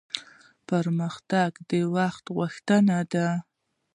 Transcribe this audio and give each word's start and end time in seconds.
پرمختګ 0.69 1.51
د 1.69 1.71
وخت 1.95 2.25
غوښتنه 2.37 2.97
ده 3.13 3.27